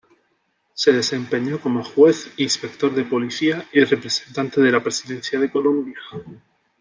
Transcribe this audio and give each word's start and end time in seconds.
Se 0.73 0.91
desempeñó 0.91 1.61
como 1.61 1.83
Juez, 1.83 2.33
Inspector 2.37 2.91
de 2.95 3.03
Policía 3.05 3.67
y 3.71 3.83
representante 3.83 4.59
de 4.59 4.71
la 4.71 4.81
Presidencia 4.81 5.39
de 5.39 5.51
Colombia. 5.51 5.99